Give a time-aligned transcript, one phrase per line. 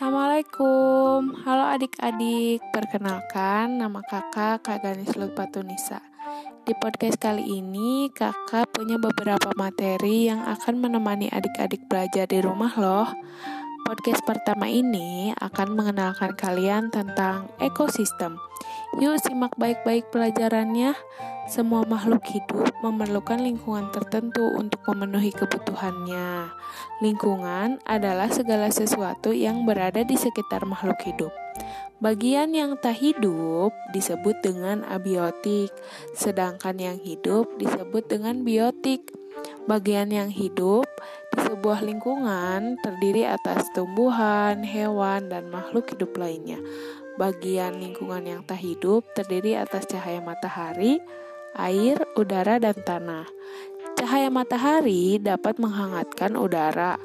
[0.00, 2.64] Assalamualaikum, halo adik-adik.
[2.72, 6.00] Perkenalkan, nama kakak Kak Ganis Lutpatunisa.
[6.64, 12.72] Di podcast kali ini, kakak punya beberapa materi yang akan menemani adik-adik belajar di rumah
[12.80, 13.12] loh.
[13.84, 18.40] Podcast pertama ini akan mengenalkan kalian tentang ekosistem.
[19.04, 20.96] Yuk simak baik-baik pelajarannya.
[21.50, 26.46] Semua makhluk hidup memerlukan lingkungan tertentu untuk memenuhi kebutuhannya.
[27.02, 31.34] Lingkungan adalah segala sesuatu yang berada di sekitar makhluk hidup.
[31.98, 35.74] Bagian yang tak hidup disebut dengan abiotik,
[36.14, 39.10] sedangkan yang hidup disebut dengan biotik.
[39.66, 40.86] Bagian yang hidup
[41.34, 46.62] di sebuah lingkungan terdiri atas tumbuhan, hewan, dan makhluk hidup lainnya.
[47.18, 51.02] Bagian lingkungan yang tak hidup terdiri atas cahaya matahari,
[51.56, 53.26] air, udara, dan tanah.
[53.98, 56.96] Cahaya matahari dapat menghangatkan udara,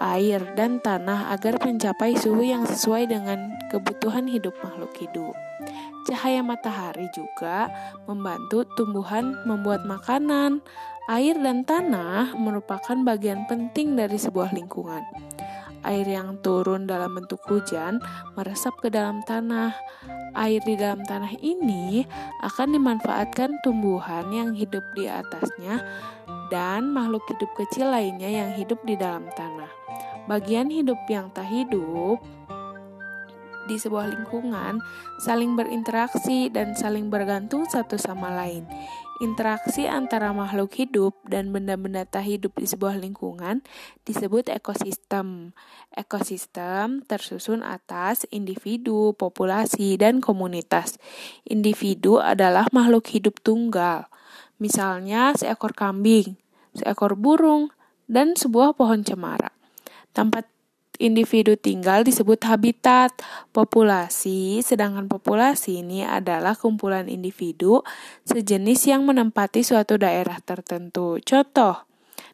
[0.00, 5.34] air, dan tanah agar mencapai suhu yang sesuai dengan kebutuhan hidup makhluk hidup.
[6.08, 7.68] Cahaya matahari juga
[8.08, 10.64] membantu tumbuhan membuat makanan.
[11.08, 15.00] Air dan tanah merupakan bagian penting dari sebuah lingkungan.
[15.86, 18.02] Air yang turun dalam bentuk hujan
[18.34, 19.74] meresap ke dalam tanah
[20.38, 22.04] air di dalam tanah ini
[22.44, 25.82] akan dimanfaatkan tumbuhan yang hidup di atasnya
[26.48, 29.70] dan makhluk hidup kecil lainnya yang hidup di dalam tanah.
[30.28, 32.20] Bagian hidup yang tak hidup
[33.68, 34.80] di sebuah lingkungan
[35.20, 38.64] saling berinteraksi dan saling bergantung satu sama lain.
[39.18, 43.66] Interaksi antara makhluk hidup dan benda-benda tak hidup di sebuah lingkungan
[44.06, 45.50] disebut ekosistem.
[45.90, 51.02] Ekosistem tersusun atas individu, populasi, dan komunitas.
[51.42, 54.06] Individu adalah makhluk hidup tunggal,
[54.62, 56.38] misalnya seekor kambing,
[56.78, 57.74] seekor burung,
[58.06, 59.50] dan sebuah pohon cemara.
[60.14, 60.46] Tempat
[60.98, 63.14] individu tinggal disebut habitat
[63.54, 67.86] populasi, sedangkan populasi ini adalah kumpulan individu
[68.26, 71.22] sejenis yang menempati suatu daerah tertentu.
[71.22, 71.88] Contoh,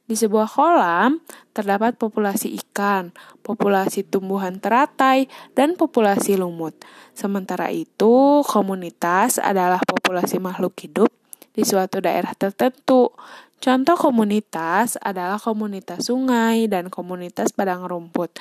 [0.05, 1.21] di sebuah kolam
[1.57, 6.77] terdapat populasi ikan, populasi tumbuhan teratai, dan populasi lumut.
[7.17, 11.09] Sementara itu, komunitas adalah populasi makhluk hidup
[11.55, 13.15] di suatu daerah tertentu.
[13.63, 18.37] Contoh komunitas adalah komunitas sungai dan komunitas padang rumput.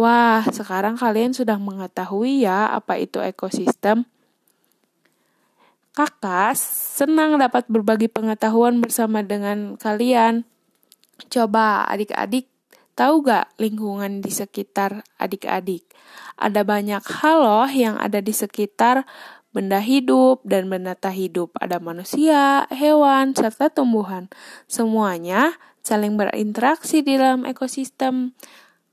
[0.00, 4.08] Wah, sekarang kalian sudah mengetahui ya apa itu ekosistem.
[5.92, 10.48] Kakak senang dapat berbagi pengetahuan bersama dengan kalian.
[11.28, 12.48] Coba adik-adik
[12.96, 15.84] tahu gak lingkungan di sekitar adik-adik?
[16.40, 19.04] Ada banyak hal loh yang ada di sekitar
[19.52, 21.52] benda hidup dan benda tak hidup.
[21.60, 24.32] Ada manusia, hewan, serta tumbuhan.
[24.66, 28.32] Semuanya saling berinteraksi di dalam ekosistem.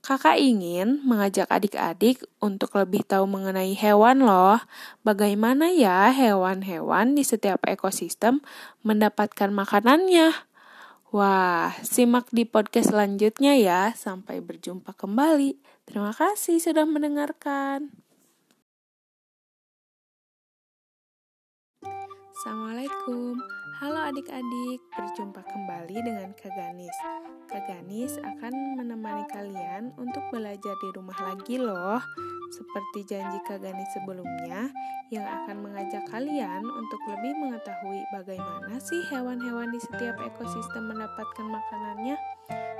[0.00, 4.56] Kakak ingin mengajak adik-adik untuk lebih tahu mengenai hewan loh.
[5.04, 8.40] Bagaimana ya hewan-hewan di setiap ekosistem
[8.80, 10.32] mendapatkan makanannya?
[11.12, 13.92] Wah, simak di podcast selanjutnya ya.
[13.92, 15.60] Sampai berjumpa kembali.
[15.84, 17.92] Terima kasih sudah mendengarkan.
[22.40, 23.36] Assalamualaikum.
[23.84, 26.96] Halo adik-adik Berjumpa kembali dengan Kak Ganis.
[27.52, 32.00] Kak Ganis akan menemani kalian Untuk belajar di rumah lagi loh.
[32.48, 34.72] Seperti janji Kak Ganis sebelumnya
[35.12, 42.16] Yang akan mengajak kalian Untuk lebih mengetahui Bagaimana sih hewan-hewan di setiap ekosistem Mendapatkan makanannya.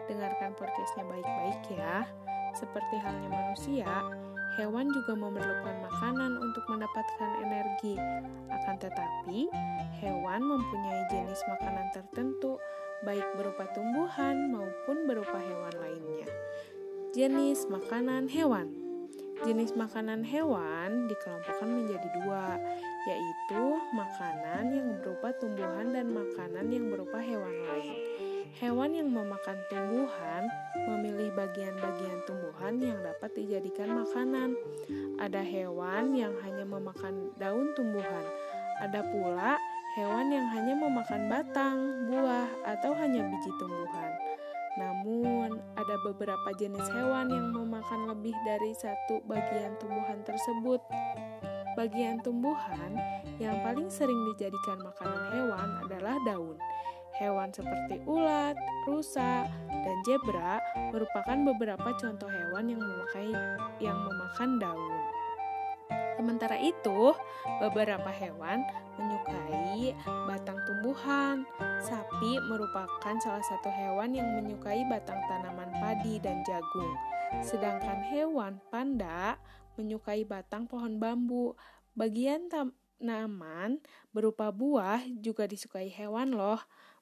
[0.08, 2.08] Dengarkan podcastnya baik-baik ya.
[2.56, 4.19] Seperti halnya manusia
[4.58, 7.94] Hewan juga memerlukan makanan untuk mendapatkan energi.
[8.50, 9.46] Akan tetapi,
[10.02, 12.58] hewan mempunyai jenis makanan tertentu,
[13.06, 16.28] baik berupa tumbuhan maupun berupa hewan lainnya.
[17.14, 18.80] Jenis makanan hewan
[19.40, 22.60] Jenis makanan hewan dikelompokkan menjadi dua,
[23.08, 23.64] yaitu
[23.96, 27.96] makanan yang berupa tumbuhan dan makanan yang berupa hewan lain.
[28.60, 30.44] Hewan yang memakan tumbuhan
[30.84, 32.09] memilih bagian-bagian
[32.70, 34.50] tumbuhan yang dapat dijadikan makanan.
[35.18, 38.22] Ada hewan yang hanya memakan daun tumbuhan.
[38.78, 39.58] Ada pula
[39.98, 44.14] hewan yang hanya memakan batang, buah, atau hanya biji tumbuhan.
[44.78, 50.78] Namun, ada beberapa jenis hewan yang memakan lebih dari satu bagian tumbuhan tersebut.
[51.74, 52.94] Bagian tumbuhan
[53.42, 56.54] yang paling sering dijadikan makanan hewan adalah daun.
[57.20, 58.56] Hewan seperti ulat,
[58.88, 60.56] rusa, dan zebra
[60.88, 63.28] merupakan beberapa contoh hewan yang memakai
[63.76, 64.94] yang memakan daun.
[66.20, 67.16] Sementara itu,
[67.64, 68.60] beberapa hewan
[69.00, 69.96] menyukai
[70.28, 71.48] batang tumbuhan.
[71.80, 76.92] Sapi merupakan salah satu hewan yang menyukai batang tanaman padi dan jagung.
[77.40, 79.40] Sedangkan hewan panda
[79.80, 81.56] menyukai batang pohon bambu.
[81.96, 83.80] Bagian tanaman
[84.12, 86.60] berupa buah juga disukai hewan loh.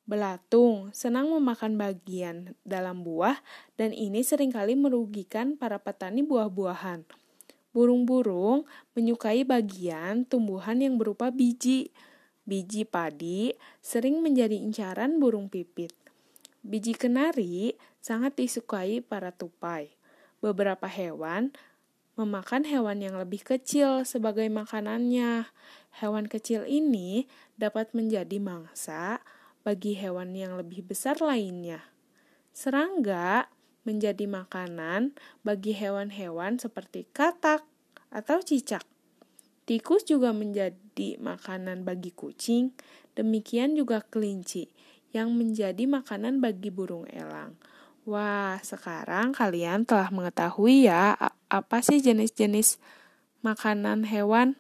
[0.09, 3.45] Belatung senang memakan bagian dalam buah
[3.77, 7.05] dan ini sering kali merugikan para petani buah-buahan.
[7.77, 8.65] Burung-burung
[8.97, 11.93] menyukai bagian tumbuhan yang berupa biji.
[12.49, 13.53] Biji padi
[13.85, 15.93] sering menjadi incaran burung pipit.
[16.65, 19.93] Biji kenari sangat disukai para tupai.
[20.41, 21.53] Beberapa hewan
[22.17, 25.53] memakan hewan yang lebih kecil sebagai makanannya.
[26.01, 27.29] Hewan kecil ini
[27.61, 29.21] dapat menjadi mangsa
[29.69, 31.85] bagi hewan yang lebih besar lainnya.
[32.57, 33.53] Serangga
[33.85, 35.13] menjadi makanan
[35.45, 37.69] bagi hewan-hewan seperti katak
[38.09, 38.81] atau cicak.
[39.69, 42.73] Tikus juga menjadi makanan bagi kucing,
[43.13, 44.73] demikian juga kelinci
[45.13, 47.53] yang menjadi makanan bagi burung elang.
[48.09, 51.13] Wah, sekarang kalian telah mengetahui ya
[51.53, 52.81] apa sih jenis-jenis
[53.45, 54.57] makanan hewan?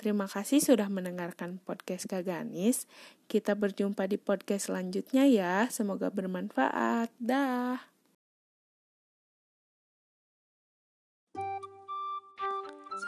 [0.00, 2.88] Terima kasih sudah mendengarkan podcast Kaganis.
[3.28, 5.68] Kita berjumpa di podcast selanjutnya ya.
[5.68, 7.12] Semoga bermanfaat.
[7.20, 7.89] Dah.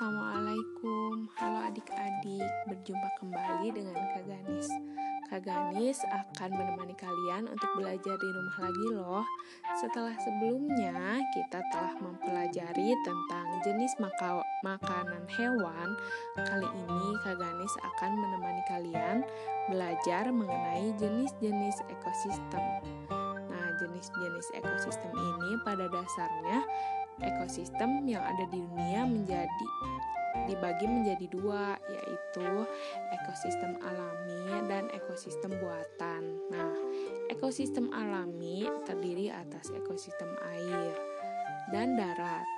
[0.03, 2.51] Assalamualaikum, halo adik-adik.
[2.67, 4.67] Berjumpa kembali dengan Kaganis.
[5.31, 9.23] Kaganis akan menemani kalian untuk belajar di rumah lagi loh.
[9.79, 15.95] Setelah sebelumnya kita telah mempelajari tentang jenis maka makanan hewan,
[16.51, 19.23] kali ini Kaganis akan menemani kalian
[19.71, 22.65] belajar mengenai jenis-jenis ekosistem.
[23.55, 26.59] Nah, jenis-jenis ekosistem ini pada dasarnya
[27.20, 29.67] ekosistem yang ada di dunia menjadi
[30.49, 32.47] dibagi menjadi dua, yaitu
[33.12, 36.23] ekosistem alami dan ekosistem buatan.
[36.50, 36.73] Nah,
[37.29, 40.97] ekosistem alami terdiri atas ekosistem air
[41.70, 42.49] dan darat.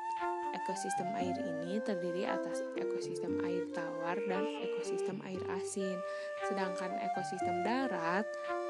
[0.54, 5.98] Ekosistem air ini terdiri atas ekosistem air tawar dan ekosistem air asin.
[6.46, 8.24] Sedangkan ekosistem darat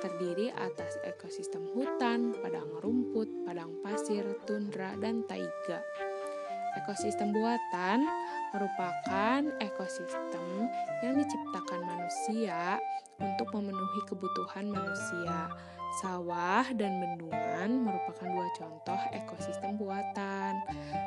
[0.05, 5.81] terdiri atas ekosistem hutan, padang rumput, padang pasir, tundra, dan taiga.
[6.85, 8.05] Ekosistem buatan
[8.53, 10.69] merupakan ekosistem
[11.01, 12.77] yang diciptakan manusia
[13.17, 15.49] untuk memenuhi kebutuhan manusia.
[16.03, 20.59] Sawah dan bendungan merupakan dua contoh ekosistem buatan.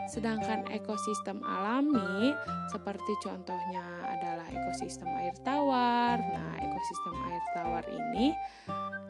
[0.07, 2.31] Sedangkan ekosistem alami
[2.71, 6.15] seperti contohnya adalah ekosistem air tawar.
[6.23, 8.31] Nah, ekosistem air tawar ini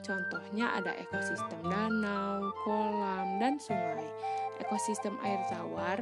[0.01, 4.07] contohnya ada ekosistem danau, kolam, dan sungai
[4.57, 6.01] ekosistem air tawar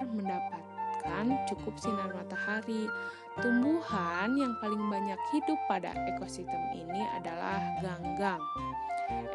[1.49, 2.89] cukup sinar matahari.
[3.35, 8.39] Tumbuhan yang paling banyak hidup pada ekosistem ini adalah ganggang.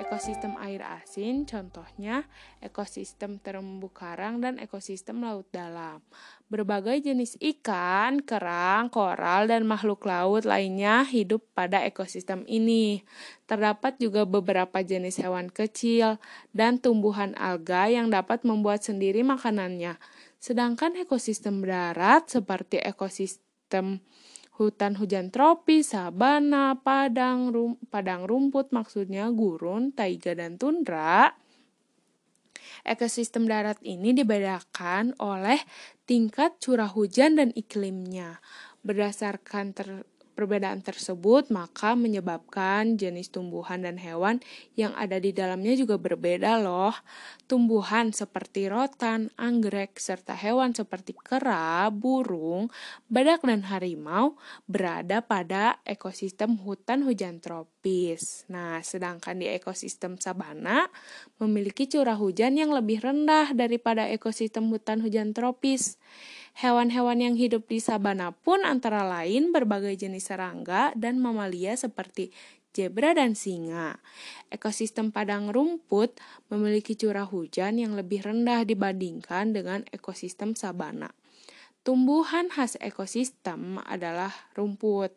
[0.02, 2.26] Ekosistem air asin contohnya
[2.58, 6.02] ekosistem terumbu karang dan ekosistem laut dalam.
[6.50, 13.06] Berbagai jenis ikan, kerang, koral, dan makhluk laut lainnya hidup pada ekosistem ini.
[13.46, 16.18] Terdapat juga beberapa jenis hewan kecil
[16.50, 19.94] dan tumbuhan alga yang dapat membuat sendiri makanannya.
[20.40, 24.00] Sedangkan ekosistem darat seperti ekosistem
[24.56, 31.36] hutan hujan tropis, sabana, padang, rum, padang rumput maksudnya gurun, taiga dan tundra.
[32.80, 35.60] Ekosistem darat ini dibedakan oleh
[36.08, 38.40] tingkat curah hujan dan iklimnya.
[38.80, 40.08] Berdasarkan ter,
[40.40, 44.40] Perbedaan tersebut maka menyebabkan jenis tumbuhan dan hewan
[44.72, 46.96] yang ada di dalamnya juga berbeda loh.
[47.44, 52.72] Tumbuhan seperti rotan, anggrek, serta hewan seperti kera, burung,
[53.12, 58.48] badak, dan harimau berada pada ekosistem hutan hujan tropis.
[58.48, 60.88] Nah, sedangkan di ekosistem sabana
[61.36, 66.00] memiliki curah hujan yang lebih rendah daripada ekosistem hutan hujan tropis.
[66.58, 72.34] Hewan-hewan yang hidup di sabana pun antara lain berbagai jenis serangga dan mamalia seperti
[72.74, 73.98] zebra dan singa.
[74.50, 76.18] Ekosistem padang rumput
[76.50, 81.10] memiliki curah hujan yang lebih rendah dibandingkan dengan ekosistem sabana.
[81.80, 85.16] Tumbuhan khas ekosistem adalah rumput.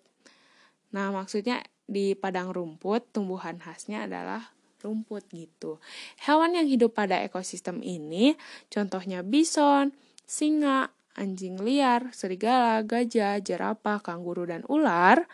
[0.95, 5.79] Nah, maksudnya di padang rumput tumbuhan khasnya adalah rumput gitu.
[6.23, 8.35] Hewan yang hidup pada ekosistem ini
[8.71, 9.91] contohnya bison,
[10.23, 15.25] singa, anjing liar, serigala, gajah, jerapah, kanguru, dan ular.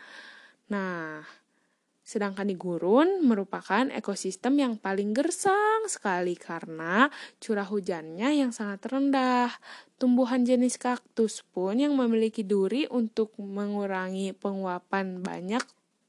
[0.70, 1.24] Nah,
[2.10, 7.06] Sedangkan di gurun merupakan ekosistem yang paling gersang sekali karena
[7.38, 9.54] curah hujannya yang sangat rendah.
[9.94, 15.62] Tumbuhan jenis kaktus pun yang memiliki duri untuk mengurangi penguapan banyak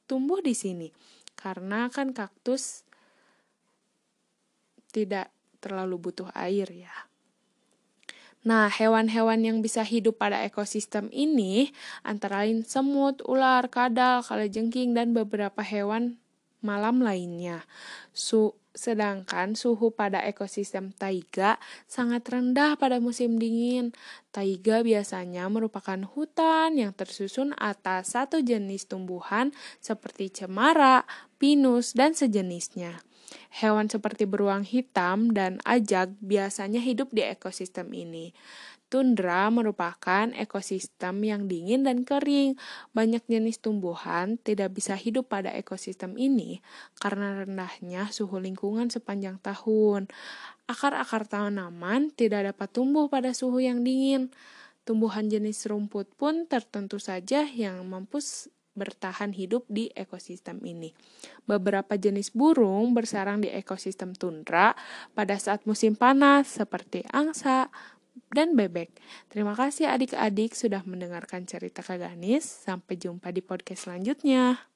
[0.10, 0.90] tumbuh di sini.
[1.38, 2.82] Karena kan kaktus
[4.90, 5.30] tidak
[5.62, 7.11] terlalu butuh air ya.
[8.42, 11.70] Nah, hewan-hewan yang bisa hidup pada ekosistem ini
[12.02, 16.18] antara lain semut, ular, kadal, kalajengking, dan beberapa hewan
[16.66, 17.70] malam lainnya.
[18.14, 21.60] Su sedangkan suhu pada ekosistem taiga
[21.92, 23.92] sangat rendah pada musim dingin.
[24.32, 29.52] Taiga biasanya merupakan hutan yang tersusun atas satu jenis tumbuhan
[29.84, 31.04] seperti cemara,
[31.36, 33.04] pinus, dan sejenisnya.
[33.52, 38.36] Hewan seperti beruang hitam dan ajak biasanya hidup di ekosistem ini.
[38.92, 42.60] Tundra merupakan ekosistem yang dingin dan kering.
[42.92, 46.60] Banyak jenis tumbuhan tidak bisa hidup pada ekosistem ini
[47.00, 50.12] karena rendahnya suhu lingkungan sepanjang tahun.
[50.68, 54.28] Akar-akar tanaman tidak dapat tumbuh pada suhu yang dingin.
[54.84, 58.20] Tumbuhan jenis rumput pun tertentu saja yang mampu
[58.74, 60.96] bertahan hidup di ekosistem ini.
[61.44, 64.74] Beberapa jenis burung bersarang di ekosistem tundra
[65.12, 67.68] pada saat musim panas seperti angsa
[68.32, 68.92] dan bebek.
[69.28, 72.44] Terima kasih adik-adik sudah mendengarkan cerita Kak Ganis.
[72.44, 74.72] Sampai jumpa di podcast selanjutnya.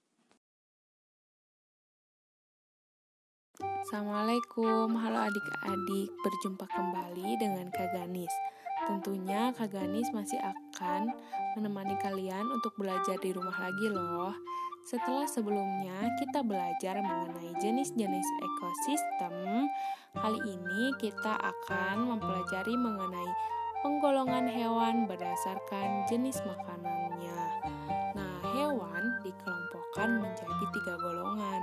[3.85, 8.33] Assalamualaikum, halo adik-adik, berjumpa kembali dengan Kak Ganis.
[8.85, 11.09] Tentunya Kak Ganis masih akan
[11.57, 14.33] menemani kalian untuk belajar di rumah lagi loh.
[14.85, 19.65] Setelah sebelumnya kita belajar mengenai jenis-jenis ekosistem,
[20.13, 23.29] kali ini kita akan mempelajari mengenai
[23.81, 27.41] penggolongan hewan berdasarkan jenis makanannya.
[28.13, 31.61] Nah, hewan dikelompokkan menjadi tiga golongan.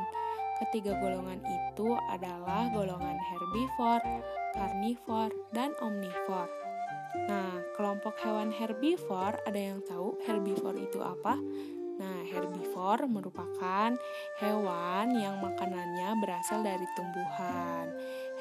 [0.59, 4.23] Ketiga golongan itu adalah golongan herbivore,
[4.55, 6.62] karnivor, dan omnivor.
[7.13, 11.37] Nah, kelompok hewan herbivore, ada yang tahu herbivore itu apa?
[12.01, 13.93] Nah, herbivore merupakan
[14.41, 17.93] hewan yang makanannya berasal dari tumbuhan.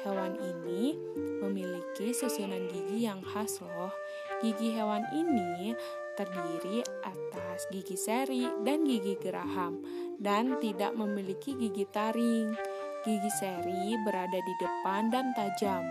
[0.02, 0.96] Hewan ini
[1.44, 3.92] memiliki susunan gigi yang khas loh.
[4.40, 5.76] Gigi hewan ini
[6.16, 9.80] terdiri atas gigi seri dan gigi geraham
[10.18, 12.56] dan tidak memiliki gigi taring.
[13.02, 15.84] Gigi seri berada di depan dan tajam.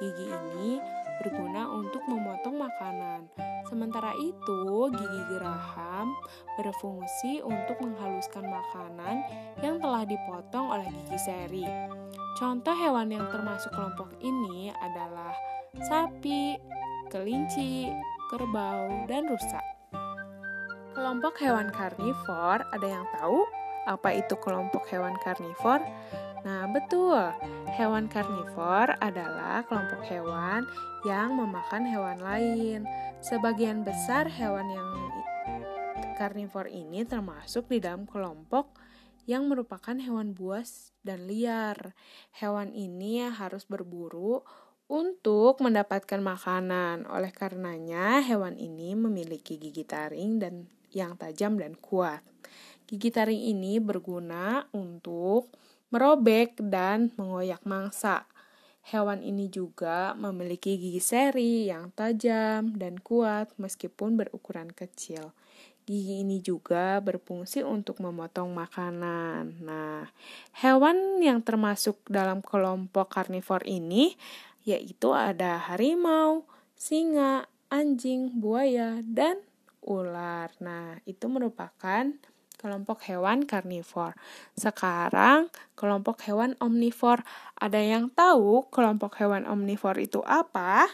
[0.00, 3.28] Gigi ini berguna untuk memotong makanan.
[3.68, 6.12] Sementara itu, gigi geraham
[6.60, 9.24] berfungsi untuk menghaluskan makanan
[9.64, 11.66] yang telah dipotong oleh gigi seri.
[12.36, 15.36] Contoh hewan yang termasuk kelompok ini adalah
[15.84, 16.56] sapi,
[17.12, 17.92] kelinci,
[18.32, 19.60] kerbau, dan rusa.
[20.92, 23.40] Kelompok hewan karnivor, ada yang tahu
[23.86, 25.82] apa itu kelompok hewan karnivor?
[26.42, 27.30] Nah, betul.
[27.78, 30.66] Hewan karnivor adalah kelompok hewan
[31.06, 32.82] yang memakan hewan lain.
[33.22, 34.90] Sebagian besar hewan yang
[36.18, 38.74] karnivor ini termasuk di dalam kelompok
[39.26, 41.94] yang merupakan hewan buas dan liar.
[42.34, 44.42] Hewan ini harus berburu
[44.90, 47.06] untuk mendapatkan makanan.
[47.06, 52.31] Oleh karenanya, hewan ini memiliki gigi taring dan yang tajam dan kuat.
[52.92, 55.48] Gigi taring ini berguna untuk
[55.88, 58.28] merobek dan mengoyak mangsa.
[58.84, 65.32] Hewan ini juga memiliki gigi seri yang tajam dan kuat meskipun berukuran kecil.
[65.88, 69.64] Gigi ini juga berfungsi untuk memotong makanan.
[69.64, 70.04] Nah,
[70.60, 74.20] hewan yang termasuk dalam kelompok karnivor ini
[74.68, 76.44] yaitu ada harimau,
[76.76, 79.40] singa, anjing, buaya, dan
[79.80, 80.52] ular.
[80.60, 82.12] Nah, itu merupakan
[82.62, 84.14] kelompok hewan karnivor.
[84.54, 87.26] Sekarang, kelompok hewan omnivor.
[87.58, 90.86] Ada yang tahu kelompok hewan omnivor itu apa?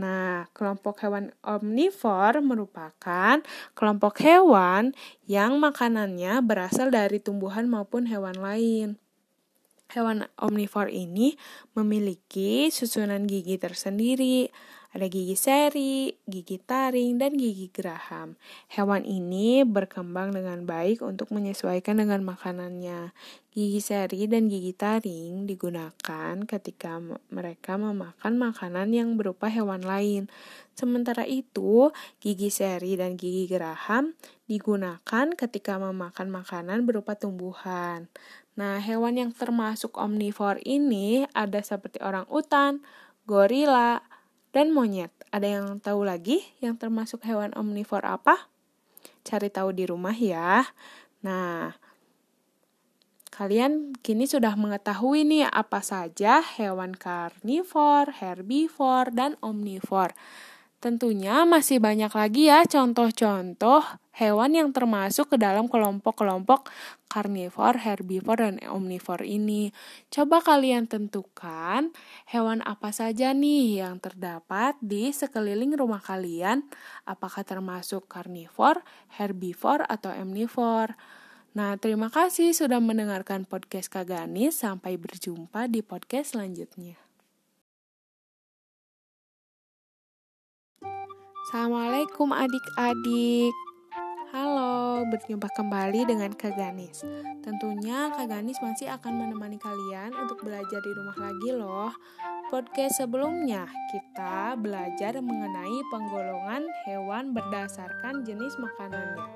[0.00, 3.42] Nah, kelompok hewan omnivor merupakan
[3.76, 4.96] kelompok hewan
[5.28, 8.96] yang makanannya berasal dari tumbuhan maupun hewan lain.
[9.92, 11.36] Hewan omnivor ini
[11.76, 14.48] memiliki susunan gigi tersendiri.
[14.90, 18.34] Ada gigi seri, gigi taring, dan gigi geraham.
[18.66, 23.14] Hewan ini berkembang dengan baik untuk menyesuaikan dengan makanannya.
[23.54, 26.98] Gigi seri dan gigi taring digunakan ketika
[27.30, 30.26] mereka memakan makanan yang berupa hewan lain.
[30.74, 34.18] Sementara itu, gigi seri dan gigi geraham
[34.50, 38.10] digunakan ketika memakan makanan berupa tumbuhan.
[38.58, 42.82] Nah, hewan yang termasuk omnivor ini ada seperti orang utan,
[43.30, 44.02] gorila,
[44.50, 45.10] dan monyet.
[45.30, 48.50] Ada yang tahu lagi yang termasuk hewan omnivor apa?
[49.22, 50.66] Cari tahu di rumah ya.
[51.22, 51.74] Nah,
[53.30, 60.12] Kalian kini sudah mengetahui nih apa saja hewan karnivor, herbivor, dan omnivor.
[60.80, 63.84] Tentunya masih banyak lagi ya contoh-contoh
[64.16, 66.72] hewan yang termasuk ke dalam kelompok-kelompok
[67.12, 69.76] karnivor, herbivor, dan omnivor ini.
[70.08, 71.92] Coba kalian tentukan
[72.32, 76.64] hewan apa saja nih yang terdapat di sekeliling rumah kalian,
[77.04, 78.80] apakah termasuk karnivor,
[79.20, 80.96] herbivor, atau omnivor.
[81.52, 84.64] Nah, terima kasih sudah mendengarkan podcast Kaganis.
[84.64, 87.09] Sampai berjumpa di podcast selanjutnya.
[91.50, 93.50] Assalamualaikum adik-adik.
[94.30, 97.02] Halo, berjumpa kembali dengan Kak Ganis.
[97.42, 101.90] Tentunya Kak Ganis masih akan menemani kalian untuk belajar di rumah lagi loh.
[102.54, 109.26] Podcast sebelumnya kita belajar mengenai penggolongan hewan berdasarkan jenis makanannya.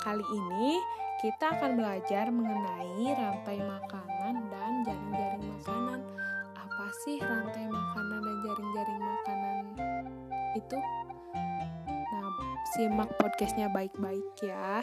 [0.00, 0.80] Kali ini
[1.20, 6.00] kita akan belajar mengenai rantai makanan dan jaring-jaring makanan.
[6.56, 9.56] Apa sih rantai makanan dan jaring-jaring makanan
[10.56, 11.01] itu?
[12.72, 14.80] Simak podcastnya baik-baik ya.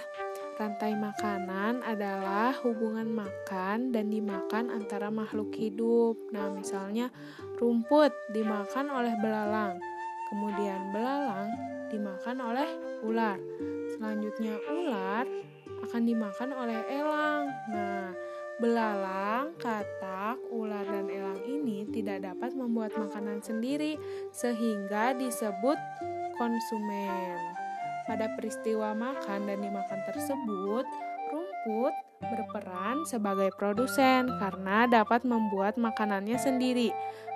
[0.61, 6.13] Rantai makanan adalah hubungan makan dan dimakan antara makhluk hidup.
[6.29, 7.09] Nah, misalnya
[7.57, 9.81] rumput dimakan oleh belalang,
[10.29, 11.49] kemudian belalang
[11.89, 12.69] dimakan oleh
[13.01, 13.41] ular.
[13.97, 15.25] Selanjutnya ular
[15.89, 17.49] akan dimakan oleh elang.
[17.73, 18.13] Nah,
[18.61, 23.97] belalang, katak, ular, dan elang ini tidak dapat membuat makanan sendiri
[24.29, 25.79] sehingga disebut
[26.37, 27.68] konsumen.
[28.09, 30.81] Pada peristiwa makan dan dimakan tersebut,
[31.29, 31.93] rumput
[32.25, 36.89] berperan sebagai produsen karena dapat membuat makanannya sendiri.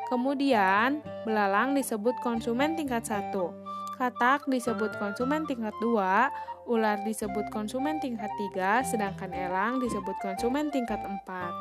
[0.09, 3.53] Kemudian, belalang disebut konsumen tingkat satu,
[4.01, 6.33] katak disebut konsumen tingkat dua,
[6.65, 11.53] ular disebut konsumen tingkat tiga, sedangkan elang disebut konsumen tingkat empat.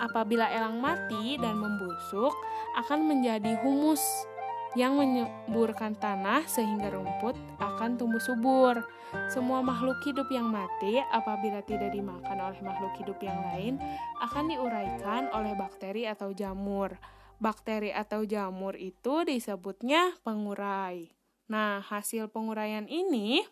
[0.00, 2.32] Apabila elang mati dan membusuk,
[2.80, 4.00] akan menjadi humus
[4.74, 8.82] yang menyuburkan tanah sehingga rumput akan tumbuh subur.
[9.30, 13.78] Semua makhluk hidup yang mati apabila tidak dimakan oleh makhluk hidup yang lain
[14.18, 16.98] akan diuraikan oleh bakteri atau jamur.
[17.38, 21.14] Bakteri atau jamur itu disebutnya pengurai.
[21.46, 23.46] Nah, hasil penguraian ini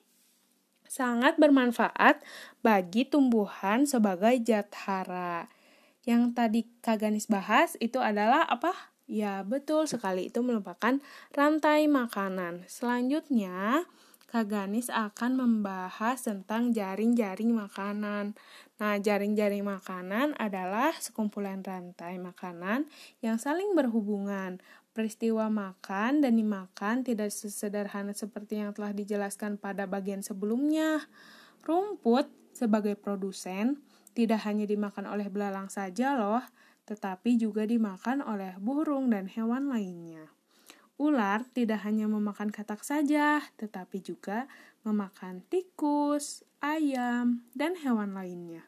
[0.88, 2.21] sangat bermanfaat
[2.61, 5.47] bagi tumbuhan sebagai zat hara.
[6.02, 8.92] Yang tadi Kaganis bahas itu adalah apa?
[9.13, 10.97] Ya, betul sekali itu merupakan
[11.37, 12.65] rantai makanan.
[12.65, 13.85] Selanjutnya,
[14.33, 18.33] Kak Ganis akan membahas tentang jaring-jaring makanan.
[18.81, 22.89] Nah, jaring-jaring makanan adalah sekumpulan rantai makanan
[23.21, 24.65] yang saling berhubungan.
[24.97, 31.05] Peristiwa makan dan dimakan tidak sesederhana seperti yang telah dijelaskan pada bagian sebelumnya.
[31.61, 33.77] Rumput sebagai produsen
[34.17, 36.41] tidak hanya dimakan oleh belalang saja loh,
[36.84, 40.30] tetapi juga dimakan oleh burung dan hewan lainnya.
[41.00, 44.47] Ular tidak hanya memakan katak saja, tetapi juga
[44.86, 48.62] memakan tikus, ayam, dan hewan lainnya.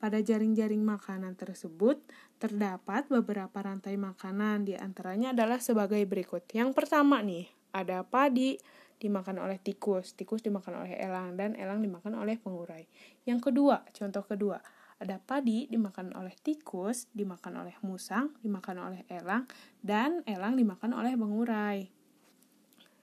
[0.00, 2.00] Pada jaring-jaring makanan tersebut
[2.36, 6.44] terdapat beberapa rantai makanan, di antaranya adalah sebagai berikut.
[6.52, 8.60] Yang pertama nih, ada padi
[9.00, 12.84] dimakan oleh tikus, tikus dimakan oleh elang, dan elang dimakan oleh pengurai.
[13.24, 14.60] Yang kedua, contoh kedua,
[15.00, 19.44] ada padi dimakan oleh tikus, dimakan oleh musang, dimakan oleh elang,
[19.82, 21.90] dan elang dimakan oleh bengurai.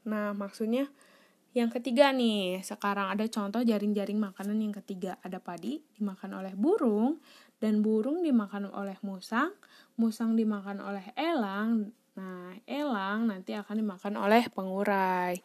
[0.07, 0.89] Nah, maksudnya
[1.51, 5.19] yang ketiga nih, sekarang ada contoh jaring-jaring makanan yang ketiga.
[5.19, 7.19] Ada padi dimakan oleh burung,
[7.61, 9.53] dan burung dimakan oleh musang,
[9.99, 15.37] musang dimakan oleh elang, nah elang nanti akan dimakan oleh pengurai.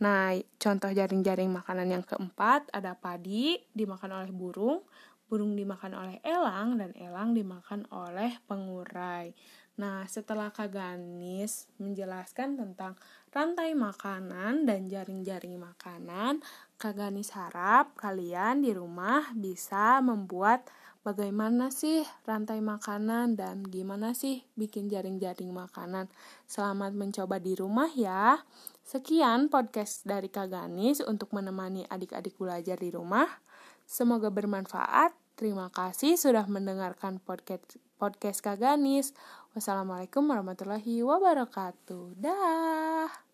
[0.00, 4.80] Nah, contoh jaring-jaring makanan yang keempat ada padi dimakan oleh burung,
[5.30, 9.30] burung dimakan oleh elang dan elang dimakan oleh pengurai.
[9.78, 12.98] Nah, setelah Kak Ganis menjelaskan tentang
[13.32, 16.44] rantai makanan dan jaring-jaring makanan,
[16.76, 20.68] Kak Ganis harap kalian di rumah bisa membuat
[21.00, 26.12] bagaimana sih rantai makanan dan gimana sih bikin jaring-jaring makanan.
[26.44, 28.44] Selamat mencoba di rumah ya.
[28.84, 33.49] Sekian podcast dari Kak Ganis untuk menemani adik-adik belajar di rumah.
[33.90, 35.18] Semoga bermanfaat.
[35.34, 39.10] Terima kasih sudah mendengarkan podcast podcast Kaganis.
[39.50, 42.14] Wassalamualaikum warahmatullahi wabarakatuh.
[42.14, 43.29] Dah.